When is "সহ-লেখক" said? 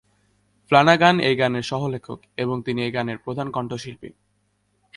1.61-2.19